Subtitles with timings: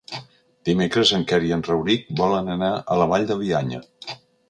[0.69, 3.87] Dimecres en Quer i en Rauric volen anar a la Vall de Bianya.